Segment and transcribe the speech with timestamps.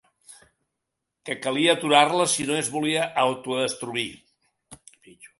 [1.27, 4.07] Que calia aturar-la si no es volia autodestruir.